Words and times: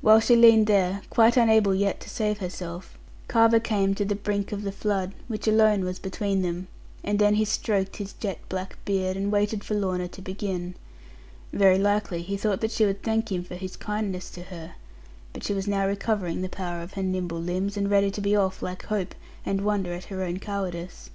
While 0.00 0.18
she 0.18 0.34
leaned 0.34 0.66
there, 0.66 1.02
quite 1.08 1.36
unable 1.36 1.72
yet 1.72 2.00
to 2.00 2.10
save 2.10 2.38
herself, 2.38 2.98
Carver 3.28 3.60
came 3.60 3.94
to 3.94 4.04
the 4.04 4.16
brink 4.16 4.50
of 4.50 4.62
the 4.64 4.72
flood, 4.72 5.12
which 5.28 5.46
alone 5.46 5.84
was 5.84 6.00
between 6.00 6.42
them; 6.42 6.66
and 7.04 7.20
then 7.20 7.36
he 7.36 7.44
stroked 7.44 7.98
his 7.98 8.12
jet 8.14 8.38
black 8.48 8.76
beard, 8.84 9.16
and 9.16 9.30
waited 9.30 9.62
for 9.62 9.74
Lorna 9.74 10.08
to 10.08 10.20
begin. 10.20 10.74
Very 11.52 11.78
likely, 11.78 12.22
he 12.22 12.36
thought 12.36 12.60
that 12.60 12.72
she 12.72 12.84
would 12.84 13.04
thank 13.04 13.30
him 13.30 13.44
for 13.44 13.54
his 13.54 13.76
kindness 13.76 14.30
to 14.30 14.42
her. 14.50 14.72
But 15.32 15.44
she 15.44 15.54
was 15.54 15.68
now 15.68 15.86
recovering 15.86 16.42
the 16.42 16.48
power 16.48 16.82
of 16.82 16.94
her 16.94 17.02
nimble 17.04 17.38
limbs; 17.40 17.76
and 17.76 17.88
ready 17.88 18.10
to 18.10 18.20
be 18.20 18.34
off 18.34 18.62
like 18.62 18.86
hope, 18.86 19.14
and 19.46 19.60
wonder 19.60 19.92
at 19.94 20.06
her 20.06 20.24
own 20.24 20.40
cowardice. 20.40 21.08